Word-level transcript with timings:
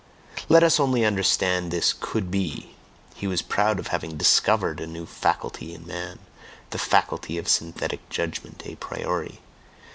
Let 0.49 0.63
us 0.63 0.79
only 0.79 1.05
understand 1.05 1.69
this 1.69 1.93
"could 1.93 2.31
be"! 2.31 2.71
He 3.13 3.27
was 3.27 3.43
proud 3.43 3.77
of 3.77 3.89
having 3.89 4.17
DISCOVERED 4.17 4.79
a 4.79 4.87
new 4.87 5.05
faculty 5.05 5.75
in 5.75 5.85
man, 5.85 6.17
the 6.71 6.79
faculty 6.79 7.37
of 7.37 7.47
synthetic 7.47 8.09
judgment 8.09 8.63
a 8.65 8.73
priori. 8.77 9.41